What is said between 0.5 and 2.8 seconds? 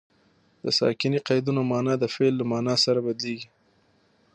د ساکني قیدونو مانا د فعل له مانا